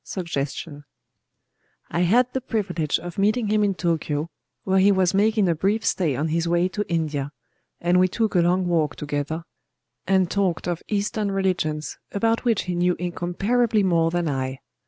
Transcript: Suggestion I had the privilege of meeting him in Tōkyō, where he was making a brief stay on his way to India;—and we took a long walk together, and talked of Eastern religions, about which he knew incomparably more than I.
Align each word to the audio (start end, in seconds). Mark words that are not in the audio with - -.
Suggestion 0.03 0.83
I 1.91 1.99
had 1.99 2.33
the 2.33 2.41
privilege 2.41 2.97
of 2.97 3.19
meeting 3.19 3.49
him 3.49 3.63
in 3.63 3.75
Tōkyō, 3.75 4.29
where 4.63 4.79
he 4.79 4.91
was 4.91 5.13
making 5.13 5.47
a 5.47 5.53
brief 5.53 5.85
stay 5.85 6.15
on 6.15 6.29
his 6.29 6.47
way 6.47 6.67
to 6.69 6.83
India;—and 6.91 7.99
we 7.99 8.07
took 8.07 8.33
a 8.33 8.41
long 8.41 8.65
walk 8.67 8.95
together, 8.95 9.43
and 10.07 10.31
talked 10.31 10.67
of 10.67 10.81
Eastern 10.87 11.29
religions, 11.29 11.99
about 12.11 12.45
which 12.45 12.63
he 12.63 12.73
knew 12.73 12.95
incomparably 12.97 13.83
more 13.83 14.09
than 14.09 14.27
I. 14.27 14.57